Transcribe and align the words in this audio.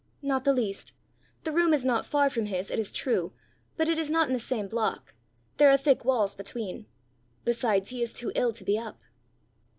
"Not 0.23 0.45
the 0.45 0.51
least. 0.51 0.93
The 1.43 1.51
room 1.51 1.75
is 1.75 1.85
not 1.85 2.07
far 2.07 2.31
from 2.31 2.47
his, 2.47 2.71
it 2.71 2.79
is 2.79 2.91
true, 2.91 3.33
but 3.77 3.87
it 3.87 3.99
is 3.99 4.09
not 4.09 4.25
in 4.29 4.33
the 4.33 4.39
same 4.39 4.67
block; 4.67 5.13
there 5.57 5.69
are 5.69 5.77
thick 5.77 6.03
walls 6.03 6.33
between. 6.33 6.87
Besides 7.45 7.89
he 7.89 8.01
is 8.01 8.11
too 8.11 8.31
ill 8.33 8.51
to 8.51 8.63
be 8.63 8.79
up." 8.79 9.03